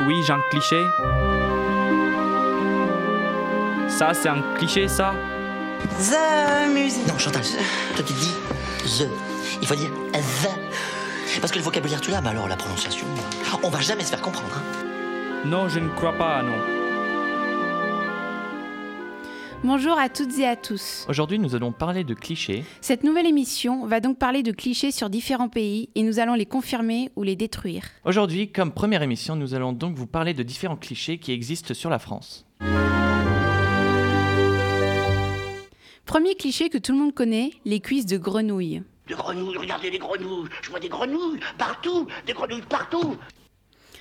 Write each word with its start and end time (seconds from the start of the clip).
Suis-je 0.00 0.32
un 0.32 0.40
cliché 0.50 0.82
Ça, 3.88 4.12
c'est 4.14 4.28
un 4.28 4.42
cliché, 4.56 4.88
ça? 4.88 5.14
The 5.98 6.68
music. 6.72 7.06
Non, 7.06 7.18
Chantal, 7.18 7.42
toi 7.94 8.04
tu 8.04 8.12
dis 8.14 8.34
the. 8.98 9.08
Il 9.60 9.66
faut 9.68 9.74
dire 9.74 9.90
the. 10.12 11.40
Parce 11.40 11.52
que 11.52 11.58
le 11.58 11.64
vocabulaire 11.64 12.00
tu 12.00 12.10
l'as, 12.10 12.20
mais 12.20 12.30
alors 12.30 12.48
la 12.48 12.56
prononciation, 12.56 13.06
on 13.62 13.68
va 13.70 13.80
jamais 13.80 14.04
se 14.04 14.10
faire 14.10 14.20
comprendre. 14.20 14.48
hein. 14.56 14.86
Non, 15.44 15.68
je 15.68 15.78
ne 15.78 15.88
crois 15.88 16.12
pas, 16.12 16.42
non. 16.42 16.56
Bonjour 19.62 19.98
à 19.98 20.08
toutes 20.08 20.38
et 20.38 20.46
à 20.46 20.56
tous. 20.56 21.04
Aujourd'hui, 21.10 21.38
nous 21.38 21.54
allons 21.54 21.70
parler 21.70 22.02
de 22.02 22.14
clichés. 22.14 22.64
Cette 22.80 23.04
nouvelle 23.04 23.26
émission 23.26 23.84
va 23.84 24.00
donc 24.00 24.18
parler 24.18 24.42
de 24.42 24.52
clichés 24.52 24.90
sur 24.90 25.10
différents 25.10 25.50
pays 25.50 25.90
et 25.94 26.02
nous 26.02 26.18
allons 26.18 26.32
les 26.32 26.46
confirmer 26.46 27.10
ou 27.14 27.24
les 27.24 27.36
détruire. 27.36 27.84
Aujourd'hui, 28.06 28.50
comme 28.50 28.72
première 28.72 29.02
émission, 29.02 29.36
nous 29.36 29.52
allons 29.52 29.74
donc 29.74 29.96
vous 29.96 30.06
parler 30.06 30.32
de 30.32 30.42
différents 30.42 30.78
clichés 30.78 31.18
qui 31.18 31.32
existent 31.32 31.74
sur 31.74 31.90
la 31.90 31.98
France. 31.98 32.46
Premier 36.06 36.36
cliché 36.36 36.70
que 36.70 36.78
tout 36.78 36.92
le 36.92 36.98
monde 36.98 37.14
connaît, 37.14 37.50
les 37.66 37.80
cuisses 37.80 38.06
de 38.06 38.16
grenouille. 38.16 38.82
Des 39.08 39.14
grenouilles, 39.14 39.58
regardez 39.58 39.90
les 39.90 39.98
grenouilles. 39.98 40.48
Je 40.62 40.70
vois 40.70 40.80
des 40.80 40.88
grenouilles 40.88 41.38
partout, 41.58 42.06
des 42.26 42.32
grenouilles 42.32 42.62
partout. 42.66 43.14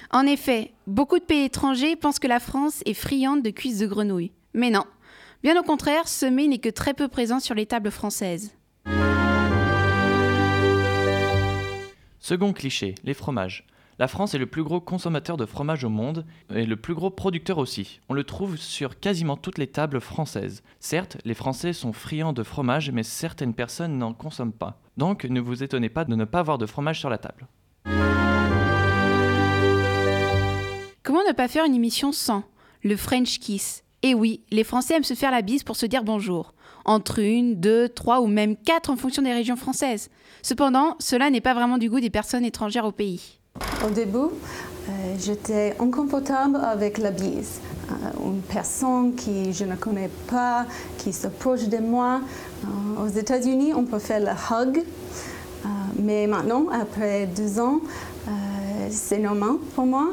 En 0.10 0.26
effet, 0.26 0.72
beaucoup 0.88 1.20
de 1.20 1.26
pays 1.26 1.44
étrangers 1.44 1.98
pensent 1.98 2.20
que 2.20 2.28
la 2.28 2.40
France 2.40 2.82
est 2.86 2.94
friande 2.94 3.42
de 3.42 3.50
cuisses 3.50 3.80
de 3.80 3.88
grenouille. 3.88 4.32
Mais 4.54 4.70
non. 4.72 4.86
Bien 5.42 5.58
au 5.58 5.64
contraire, 5.64 6.10
ce 6.10 6.26
mets 6.26 6.48
n'est 6.48 6.58
que 6.58 6.68
très 6.68 6.94
peu 6.94 7.08
présent 7.08 7.40
sur 7.40 7.56
les 7.56 7.66
tables 7.66 7.92
françaises. 7.92 8.54
Second 12.20 12.52
cliché, 12.52 12.96
les 13.06 13.14
fromages. 13.14 13.66
La 14.00 14.10
France 14.10 14.34
est 14.34 14.38
le 14.38 14.48
plus 14.48 14.64
gros 14.64 14.82
consommateur 14.82 15.38
de 15.38 15.46
fromage 15.46 15.86
au 15.86 15.90
monde 15.90 16.26
et 16.54 16.66
le 16.66 16.76
plus 16.76 16.94
gros 16.94 17.10
producteur 17.10 17.58
aussi. 17.58 18.02
On 18.10 18.14
le 18.14 18.26
trouve 18.26 18.58
sur 18.58 19.00
quasiment 19.00 19.38
toutes 19.38 19.58
les 19.58 19.68
tables 19.68 20.02
françaises. 20.02 20.62
Certes, 20.82 21.18
les 21.24 21.34
Français 21.34 21.72
sont 21.72 21.94
friands 21.94 22.34
de 22.34 22.44
fromage, 22.44 22.92
mais 22.92 23.04
certaines 23.04 23.54
personnes 23.54 23.98
n'en 23.98 24.14
consomment 24.14 24.54
pas. 24.54 24.82
Donc 24.98 25.24
ne 25.24 25.40
vous 25.40 25.64
étonnez 25.64 25.90
pas 25.90 26.04
de 26.04 26.16
ne 26.16 26.26
pas 26.26 26.40
avoir 26.40 26.58
de 26.58 26.66
fromage 26.66 27.00
sur 27.00 27.10
la 27.10 27.18
table. 27.18 27.48
Comment 31.04 31.24
ne 31.28 31.34
pas 31.34 31.48
faire 31.48 31.66
une 31.66 31.76
émission 31.76 32.12
sans 32.12 32.44
le 32.84 32.98
French 32.98 33.40
kiss? 33.40 33.84
Et 34.02 34.14
oui, 34.14 34.42
les 34.50 34.64
Français 34.64 34.96
aiment 34.96 35.04
se 35.04 35.14
faire 35.14 35.32
la 35.32 35.42
bise 35.42 35.64
pour 35.64 35.76
se 35.76 35.86
dire 35.86 36.04
bonjour. 36.04 36.54
Entre 36.86 37.20
une, 37.20 37.56
deux, 37.56 37.90
trois 37.90 38.22
ou 38.22 38.28
même 38.28 38.56
quatre 38.56 38.90
en 38.90 38.96
fonction 38.96 39.22
des 39.22 39.34
régions 39.34 39.58
françaises. 39.58 40.10
Cependant, 40.42 40.96
cela 41.00 41.30
n'est 41.30 41.42
pas 41.42 41.54
vraiment 41.54 41.78
du 41.78 41.90
goût 41.90 42.00
des 42.00 42.10
personnes 42.10 42.46
étrangères 42.46 42.86
au 42.86 42.94
pays. 42.94 43.40
Au 43.86 43.90
début, 43.90 44.18
euh, 44.18 44.92
j'étais 45.20 45.76
inconfortable 45.80 46.58
avec 46.64 46.98
la 46.98 47.12
bise. 47.12 47.60
Euh, 47.92 48.26
une 48.26 48.42
personne 48.42 49.16
qui 49.16 49.52
je 49.52 49.66
ne 49.66 49.76
connais 49.76 50.10
pas, 50.30 50.66
qui 50.98 51.12
s'approche 51.12 51.68
de 51.68 51.78
moi. 51.78 52.22
Euh, 52.64 53.04
aux 53.04 53.10
États-Unis, 53.10 53.74
on 53.74 53.84
peut 53.84 54.00
faire 54.00 54.22
le 54.22 54.32
hug. 54.32 54.84
Mais 56.02 56.28
maintenant, 56.28 56.68
après 56.72 57.28
deux 57.28 57.60
ans, 57.60 57.82
c'est 58.90 59.20
normal 59.20 59.58
pour 59.76 59.86
moi. 59.86 60.08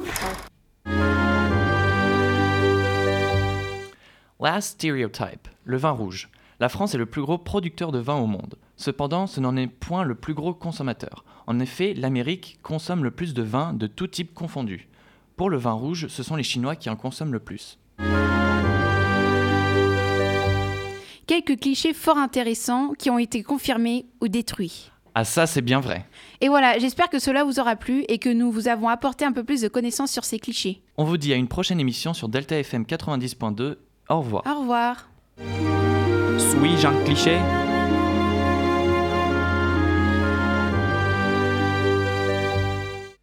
Last 4.47 4.75
stereotype, 4.75 5.49
le 5.65 5.77
vin 5.77 5.91
rouge. 5.91 6.29
La 6.61 6.69
France 6.69 6.95
est 6.95 6.99
le 6.99 7.07
plus 7.07 7.21
gros 7.21 7.37
producteur 7.37 7.91
de 7.91 7.99
vin 7.99 8.15
au 8.15 8.27
monde. 8.27 8.55
Cependant, 8.77 9.27
ce 9.27 9.41
n'en 9.41 9.57
est 9.57 9.67
point 9.67 10.05
le 10.05 10.15
plus 10.15 10.35
gros 10.35 10.55
consommateur. 10.55 11.25
En 11.49 11.59
effet, 11.59 11.95
l'Amérique 11.95 12.61
consomme 12.63 13.03
le 13.03 13.11
plus 13.11 13.35
de 13.35 13.43
vin 13.43 13.73
de 13.73 13.89
tout 13.89 14.07
type 14.07 14.35
confondu. 14.35 14.87
Pour 15.35 15.51
le 15.51 15.57
vin 15.57 15.73
rouge, 15.73 16.07
ce 16.07 16.23
sont 16.23 16.37
les 16.37 16.45
Chinois 16.45 16.77
qui 16.77 16.89
en 16.89 16.95
consomment 16.95 17.33
le 17.33 17.41
plus. 17.41 17.81
Quelques 21.27 21.59
clichés 21.59 21.93
fort 21.93 22.19
intéressants 22.19 22.93
qui 22.97 23.11
ont 23.11 23.19
été 23.19 23.43
confirmés 23.43 24.07
ou 24.21 24.29
détruits. 24.29 24.93
Ah 25.17 25.25
ça, 25.25 25.49
c'est 25.49 25.61
bien 25.61 25.81
vrai. 25.81 26.07
Et 26.41 26.49
voilà, 26.49 26.79
j'espère 26.79 27.09
que 27.09 27.19
cela 27.19 27.43
vous 27.43 27.59
aura 27.59 27.75
plu 27.75 28.05
et 28.07 28.19
que 28.19 28.29
nous 28.29 28.53
vous 28.53 28.69
avons 28.69 28.91
apporté 28.91 29.25
un 29.25 29.33
peu 29.33 29.43
plus 29.43 29.63
de 29.63 29.69
connaissances 29.69 30.13
sur 30.13 30.25
ces 30.25 30.39
clichés. 30.39 30.83
On 30.99 31.05
vous 31.05 31.17
dit 31.17 31.33
à 31.33 31.37
une 31.37 31.49
prochaine 31.49 31.81
émission 31.81 32.15
sur 32.15 32.29
Delta 32.29 32.57
FM 32.57 32.85
90.2. 32.85 33.77
Au 34.09 34.21
revoir. 34.21 34.43
Au 34.47 34.61
revoir. 34.61 35.09
Suis-je 36.39 36.87
un 36.87 37.05
cliché 37.05 37.39